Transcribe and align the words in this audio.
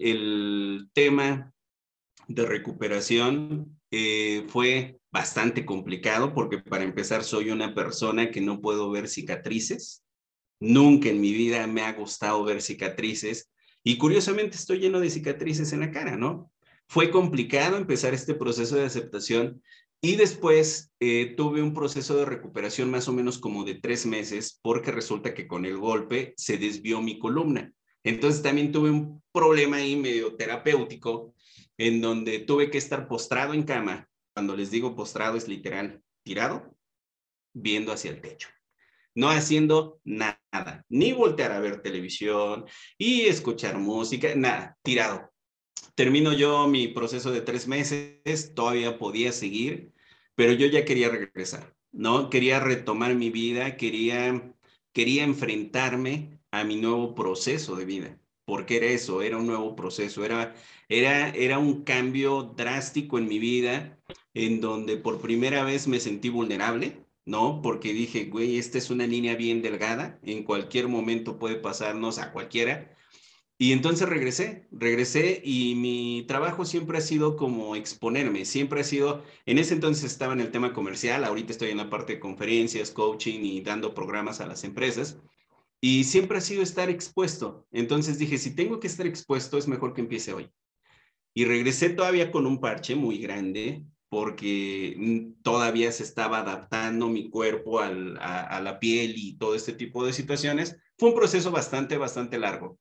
el, 0.00 0.88
tema 0.92 1.52
de 2.28 2.46
recuperación 2.46 3.78
eh, 3.90 4.44
fue 4.48 4.98
bastante 5.12 5.64
complicado 5.64 6.34
porque 6.34 6.58
para 6.58 6.84
empezar 6.84 7.24
soy 7.24 7.50
una 7.50 7.74
persona 7.74 8.30
que 8.30 8.40
no 8.40 8.60
puedo 8.60 8.90
ver 8.90 9.08
cicatrices. 9.08 10.04
Nunca 10.60 11.08
en 11.08 11.20
mi 11.20 11.32
vida 11.32 11.66
me 11.66 11.82
ha 11.82 11.92
gustado 11.92 12.44
ver 12.44 12.62
cicatrices 12.62 13.50
y 13.82 13.98
curiosamente 13.98 14.56
estoy 14.56 14.80
lleno 14.80 15.00
de 15.00 15.10
cicatrices 15.10 15.72
en 15.72 15.80
la 15.80 15.90
cara, 15.90 16.16
¿no? 16.16 16.50
Fue 16.88 17.10
complicado 17.10 17.76
empezar 17.76 18.14
este 18.14 18.34
proceso 18.34 18.76
de 18.76 18.84
aceptación 18.84 19.62
y 20.00 20.16
después 20.16 20.92
eh, 21.00 21.34
tuve 21.36 21.62
un 21.62 21.74
proceso 21.74 22.16
de 22.16 22.24
recuperación 22.24 22.90
más 22.90 23.08
o 23.08 23.12
menos 23.12 23.38
como 23.38 23.64
de 23.64 23.74
tres 23.74 24.06
meses 24.06 24.58
porque 24.62 24.92
resulta 24.92 25.34
que 25.34 25.46
con 25.46 25.64
el 25.64 25.78
golpe 25.78 26.34
se 26.36 26.58
desvió 26.58 27.00
mi 27.00 27.18
columna. 27.18 27.72
Entonces 28.06 28.40
también 28.40 28.70
tuve 28.70 28.88
un 28.88 29.20
problema 29.32 29.78
ahí 29.78 29.96
medio 29.96 30.36
terapéutico 30.36 31.34
en 31.76 32.00
donde 32.00 32.38
tuve 32.38 32.70
que 32.70 32.78
estar 32.78 33.08
postrado 33.08 33.52
en 33.52 33.64
cama 33.64 34.08
cuando 34.32 34.54
les 34.54 34.70
digo 34.70 34.94
postrado 34.94 35.36
es 35.36 35.48
literal, 35.48 36.00
tirado, 36.22 36.72
viendo 37.52 37.90
hacia 37.90 38.12
el 38.12 38.20
techo. 38.20 38.48
No 39.16 39.28
haciendo 39.28 40.00
nada, 40.04 40.84
ni 40.88 41.12
voltear 41.14 41.50
a 41.50 41.58
ver 41.58 41.82
televisión 41.82 42.66
y 42.96 43.22
escuchar 43.22 43.76
música, 43.76 44.36
nada, 44.36 44.78
tirado. 44.82 45.32
Termino 45.96 46.32
yo 46.32 46.68
mi 46.68 46.86
proceso 46.86 47.32
de 47.32 47.40
tres 47.40 47.66
meses, 47.66 48.54
todavía 48.54 48.98
podía 48.98 49.32
seguir, 49.32 49.90
pero 50.36 50.52
yo 50.52 50.68
ya 50.68 50.84
quería 50.84 51.08
regresar, 51.08 51.74
¿no? 51.90 52.30
Quería 52.30 52.60
retomar 52.60 53.16
mi 53.16 53.30
vida, 53.30 53.76
quería, 53.76 54.54
quería 54.92 55.24
enfrentarme 55.24 56.35
a 56.60 56.64
mi 56.64 56.76
nuevo 56.76 57.14
proceso 57.14 57.76
de 57.76 57.84
vida, 57.84 58.20
porque 58.44 58.76
era 58.76 58.86
eso, 58.86 59.22
era 59.22 59.38
un 59.38 59.46
nuevo 59.46 59.76
proceso, 59.76 60.24
era, 60.24 60.54
era, 60.88 61.30
era 61.30 61.58
un 61.58 61.84
cambio 61.84 62.54
drástico 62.56 63.18
en 63.18 63.28
mi 63.28 63.38
vida 63.38 63.98
en 64.34 64.60
donde 64.60 64.96
por 64.98 65.20
primera 65.20 65.64
vez 65.64 65.88
me 65.88 66.00
sentí 66.00 66.28
vulnerable, 66.28 67.06
¿no? 67.24 67.60
Porque 67.62 67.92
dije, 67.92 68.26
güey, 68.26 68.58
esta 68.58 68.78
es 68.78 68.90
una 68.90 69.06
línea 69.06 69.34
bien 69.34 69.62
delgada, 69.62 70.18
en 70.22 70.44
cualquier 70.44 70.88
momento 70.88 71.38
puede 71.38 71.56
pasarnos 71.56 72.18
a 72.18 72.32
cualquiera. 72.32 72.96
Y 73.58 73.72
entonces 73.72 74.06
regresé, 74.08 74.68
regresé 74.70 75.40
y 75.42 75.74
mi 75.76 76.24
trabajo 76.28 76.66
siempre 76.66 76.98
ha 76.98 77.00
sido 77.00 77.36
como 77.36 77.74
exponerme, 77.74 78.44
siempre 78.44 78.80
ha 78.80 78.84
sido, 78.84 79.24
en 79.46 79.56
ese 79.58 79.72
entonces 79.72 80.04
estaba 80.04 80.34
en 80.34 80.40
el 80.40 80.50
tema 80.50 80.74
comercial, 80.74 81.24
ahorita 81.24 81.52
estoy 81.52 81.70
en 81.70 81.78
la 81.78 81.88
parte 81.88 82.14
de 82.14 82.20
conferencias, 82.20 82.90
coaching 82.90 83.40
y 83.42 83.62
dando 83.62 83.94
programas 83.94 84.42
a 84.42 84.46
las 84.46 84.62
empresas, 84.64 85.18
y 85.86 86.02
siempre 86.02 86.38
ha 86.38 86.40
sido 86.40 86.64
estar 86.64 86.90
expuesto. 86.90 87.64
Entonces 87.70 88.18
dije, 88.18 88.38
si 88.38 88.56
tengo 88.56 88.80
que 88.80 88.88
estar 88.88 89.06
expuesto, 89.06 89.56
es 89.56 89.68
mejor 89.68 89.94
que 89.94 90.00
empiece 90.00 90.32
hoy. 90.32 90.50
Y 91.32 91.44
regresé 91.44 91.90
todavía 91.90 92.32
con 92.32 92.44
un 92.44 92.58
parche 92.60 92.96
muy 92.96 93.18
grande, 93.18 93.84
porque 94.08 95.30
todavía 95.42 95.92
se 95.92 96.02
estaba 96.02 96.38
adaptando 96.38 97.08
mi 97.08 97.30
cuerpo 97.30 97.78
a, 97.78 98.60
la 98.60 98.80
piel 98.80 99.14
y 99.16 99.36
todo 99.38 99.54
este 99.54 99.74
tipo 99.74 100.04
de 100.04 100.12
situaciones. 100.12 100.76
Fue 100.98 101.10
un 101.10 101.14
proceso 101.14 101.52
bastante, 101.52 101.96
bastante 101.96 102.36
largo. 102.36 102.80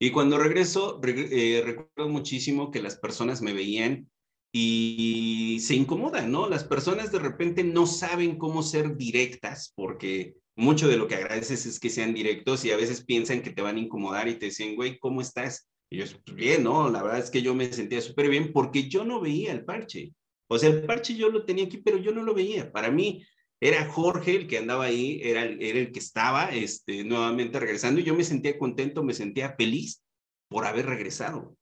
Y 0.00 0.10
cuando 0.10 0.38
regreso, 0.38 1.00
eh, 1.04 1.62
recuerdo 1.64 2.10
muchísimo 2.10 2.72
que 2.72 2.82
las 2.82 2.96
personas 2.96 3.42
me 3.42 3.52
veían 3.52 4.10
y 4.56 5.58
se 5.58 5.74
incomodan, 5.74 6.30
¿no? 6.30 6.48
Las 6.48 6.62
personas 6.62 7.10
de 7.10 7.18
repente 7.18 7.64
no 7.64 7.88
saben 7.88 8.38
cómo 8.38 8.62
ser 8.62 8.96
directas 8.96 9.72
porque 9.74 10.36
mucho 10.54 10.86
de 10.86 10.96
lo 10.96 11.08
que 11.08 11.16
agradeces 11.16 11.66
es 11.66 11.80
que 11.80 11.90
sean 11.90 12.14
directos 12.14 12.64
y 12.64 12.70
a 12.70 12.76
veces 12.76 13.04
piensan 13.04 13.42
que 13.42 13.50
te 13.50 13.62
van 13.62 13.78
a 13.78 13.80
incomodar 13.80 14.28
y 14.28 14.36
te 14.38 14.46
dicen, 14.46 14.76
güey, 14.76 14.96
¿cómo 15.00 15.20
estás? 15.20 15.68
Y 15.90 15.96
yo, 15.96 16.04
pues 16.24 16.36
bien, 16.36 16.62
¿no? 16.62 16.88
La 16.88 17.02
verdad 17.02 17.18
es 17.18 17.30
que 17.30 17.42
yo 17.42 17.52
me 17.52 17.72
sentía 17.72 18.00
súper 18.00 18.28
bien 18.28 18.52
porque 18.52 18.88
yo 18.88 19.04
no 19.04 19.20
veía 19.20 19.50
el 19.50 19.64
parche. 19.64 20.12
O 20.46 20.56
sea, 20.56 20.70
el 20.70 20.86
parche 20.86 21.16
yo 21.16 21.30
lo 21.30 21.44
tenía 21.44 21.64
aquí, 21.64 21.78
pero 21.78 21.98
yo 21.98 22.12
no 22.12 22.22
lo 22.22 22.32
veía. 22.32 22.70
Para 22.70 22.92
mí 22.92 23.26
era 23.58 23.90
Jorge 23.90 24.36
el 24.36 24.46
que 24.46 24.58
andaba 24.58 24.84
ahí, 24.84 25.18
era, 25.20 25.42
era 25.46 25.80
el 25.80 25.90
que 25.90 25.98
estaba 25.98 26.54
este, 26.54 27.02
nuevamente 27.02 27.58
regresando 27.58 28.00
y 28.00 28.04
yo 28.04 28.14
me 28.14 28.22
sentía 28.22 28.56
contento, 28.56 29.02
me 29.02 29.14
sentía 29.14 29.56
feliz 29.56 30.04
por 30.46 30.64
haber 30.64 30.86
regresado. 30.86 31.56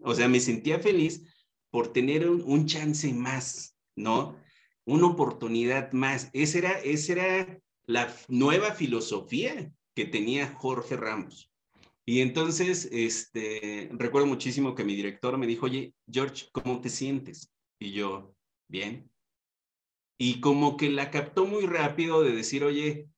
O 0.00 0.16
sea, 0.16 0.26
me 0.26 0.40
sentía 0.40 0.80
feliz 0.80 1.22
por 1.70 1.92
tener 1.92 2.28
un, 2.28 2.42
un 2.42 2.66
chance 2.66 3.12
más, 3.12 3.76
¿no? 3.96 4.36
Una 4.84 5.06
oportunidad 5.06 5.92
más. 5.92 6.30
Esa 6.32 6.58
era, 6.58 6.72
esa 6.80 7.12
era 7.12 7.60
la 7.86 8.14
nueva 8.28 8.72
filosofía 8.72 9.72
que 9.94 10.04
tenía 10.04 10.54
Jorge 10.54 10.96
Ramos. 10.96 11.50
Y 12.08 12.22
entonces, 12.22 12.88
este, 12.90 13.90
recuerdo 13.92 14.26
muchísimo 14.26 14.74
que 14.74 14.82
mi 14.82 14.96
director 14.96 15.36
me 15.36 15.46
dijo, 15.46 15.66
oye, 15.66 15.92
George, 16.10 16.46
¿cómo 16.52 16.80
te 16.80 16.88
sientes? 16.88 17.52
Y 17.78 17.92
yo, 17.92 18.34
bien. 18.66 19.10
Y 20.18 20.40
como 20.40 20.78
que 20.78 20.88
la 20.88 21.10
captó 21.10 21.44
muy 21.44 21.66
rápido 21.66 22.22
de 22.22 22.34
decir, 22.34 22.64
oye, 22.64 23.08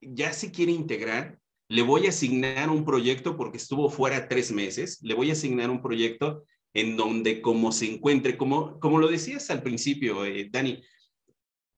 ya 0.00 0.32
se 0.32 0.50
quiere 0.50 0.72
integrar, 0.72 1.40
le 1.68 1.82
voy 1.82 2.06
a 2.06 2.08
asignar 2.08 2.70
un 2.70 2.86
proyecto 2.86 3.36
porque 3.36 3.58
estuvo 3.58 3.90
fuera 3.90 4.28
tres 4.28 4.50
meses, 4.50 4.98
le 5.02 5.12
voy 5.12 5.28
a 5.28 5.34
asignar 5.34 5.68
un 5.68 5.82
proyecto 5.82 6.44
en 6.74 6.96
donde 6.96 7.42
como 7.42 7.72
se 7.72 7.90
encuentre, 7.92 8.36
como, 8.36 8.78
como 8.80 8.98
lo 8.98 9.08
decías 9.08 9.50
al 9.50 9.62
principio, 9.62 10.24
eh, 10.24 10.48
Dani, 10.50 10.82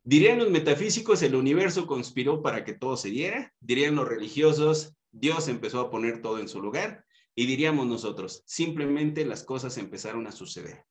dirían 0.05 0.39
los 0.39 0.51
metafísicos, 0.51 1.23
el 1.23 1.35
universo 1.35 1.87
conspiró 1.87 2.43
para 2.43 2.65
que 2.65 2.75
todo 2.75 2.97
se 2.97 3.11
diera, 3.11 3.53
dirían 3.61 3.97
los 3.97 4.07
religiosos, 4.07 4.95
Dios 5.11 5.49
empezó 5.49 5.81
a 5.81 5.91
poner 5.91 6.23
todo 6.23 6.39
en 6.39 6.49
su 6.49 6.61
lugar 6.61 7.05
y 7.35 7.47
diríamos 7.47 7.87
nosotros, 7.87 8.43
simplemente 8.47 9.25
las 9.25 9.43
cosas 9.43 9.77
empezaron 9.79 10.27
a 10.27 10.33
suceder. 10.33 10.85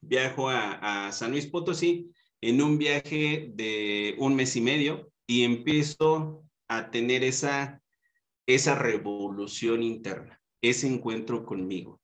Viajo 0.00 0.50
a, 0.50 1.10
San 1.12 1.32
Luis 1.32 1.46
Potosí 1.46 2.10
en 2.40 2.62
un 2.62 2.78
viaje 2.78 3.50
de 3.54 4.14
un 4.18 4.36
mes 4.36 4.54
y 4.56 4.60
medio 4.60 5.10
y 5.26 5.42
empiezo 5.42 6.44
a 6.68 6.90
tener 6.90 7.24
esa, 7.24 7.82
esa 8.46 8.74
revolución 8.74 9.82
interna, 9.82 10.40
ese 10.60 10.86
encuentro 10.86 11.44
conmigo, 11.44 12.00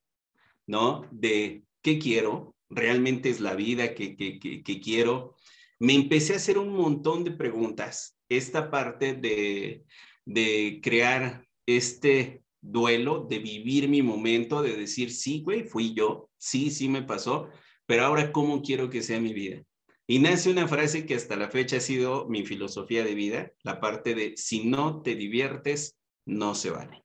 ¿no? 0.73 1.07
De 1.11 1.65
qué 1.83 1.99
quiero, 1.99 2.57
realmente 2.71 3.29
es 3.29 3.41
la 3.41 3.55
vida 3.55 3.95
que, 3.95 4.17
que, 4.17 4.39
que 4.41 4.81
quiero. 4.81 5.37
Me 5.79 5.95
empecé 5.95 6.33
a 6.33 6.37
hacer 6.37 6.57
un 6.57 6.71
montón 6.71 7.25
de 7.25 7.33
preguntas. 7.33 8.17
Esta 8.31 8.71
parte 8.71 9.13
de, 9.13 9.85
de 10.25 10.81
crear 10.83 11.47
este 11.67 12.43
duelo, 12.63 13.27
de 13.29 13.39
vivir 13.39 13.87
mi 13.87 14.01
momento, 14.01 14.63
de 14.63 14.75
decir, 14.75 15.13
sí, 15.13 15.43
güey, 15.43 15.65
fui 15.65 15.93
yo, 15.93 16.31
sí, 16.39 16.71
sí 16.71 16.89
me 16.89 17.03
pasó, 17.03 17.51
pero 17.85 18.07
ahora, 18.07 18.33
¿cómo 18.33 18.63
quiero 18.63 18.89
que 18.89 19.03
sea 19.03 19.21
mi 19.21 19.35
vida? 19.35 19.63
Y 20.07 20.21
nace 20.21 20.51
una 20.51 20.67
frase 20.69 21.05
que 21.05 21.17
hasta 21.17 21.37
la 21.37 21.51
fecha 21.51 21.77
ha 21.77 21.81
sido 21.81 22.27
mi 22.29 22.47
filosofía 22.47 23.05
de 23.05 23.15
vida, 23.15 23.53
la 23.63 23.79
parte 23.79 24.15
de, 24.15 24.35
si 24.37 24.65
no 24.65 25.03
te 25.03 25.17
diviertes, 25.17 25.99
no 26.25 26.55
se 26.55 26.71
vale. 26.71 27.05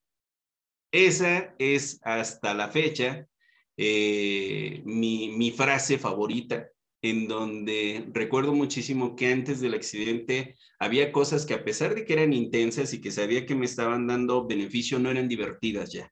Esa 0.93 1.53
es 1.59 1.99
hasta 2.03 2.53
la 2.53 2.69
fecha 2.69 3.27
eh, 3.77 4.81
mi, 4.85 5.29
mi 5.29 5.51
frase 5.51 5.97
favorita 5.97 6.67
en 7.01 7.27
donde 7.27 8.07
recuerdo 8.11 8.53
muchísimo 8.53 9.15
que 9.15 9.31
antes 9.31 9.61
del 9.61 9.75
accidente 9.75 10.55
había 10.79 11.11
cosas 11.11 11.45
que 11.45 11.53
a 11.53 11.63
pesar 11.63 11.95
de 11.95 12.05
que 12.05 12.13
eran 12.13 12.33
intensas 12.33 12.93
y 12.93 13.01
que 13.01 13.11
sabía 13.11 13.45
que 13.45 13.55
me 13.55 13.65
estaban 13.65 14.07
dando 14.07 14.47
beneficio, 14.47 14.99
no 14.99 15.11
eran 15.11 15.27
divertidas 15.27 15.91
ya. 15.91 16.11